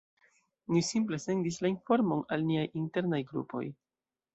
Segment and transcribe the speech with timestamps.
[0.75, 3.67] Ni simple sendis la informon al niaj "internaj" grupoj.